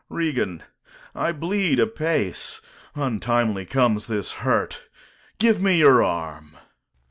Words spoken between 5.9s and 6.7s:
arm.